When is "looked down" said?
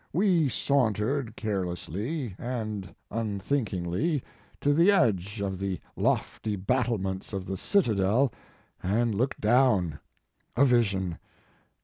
9.13-9.99